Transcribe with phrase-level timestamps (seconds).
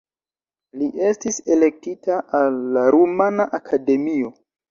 [0.79, 4.35] Li estis elektita al la Rumana Akademio.